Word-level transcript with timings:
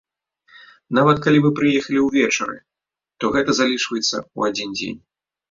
Нават, 0.97 1.17
калі 1.25 1.39
вы 1.43 1.51
прыехалі 1.59 1.99
ўвечары, 2.07 2.57
то 3.19 3.31
гэта 3.37 3.51
залічваецца 3.61 4.09
ў 4.09 4.39
адзін 4.53 4.69
дзень. 4.81 4.99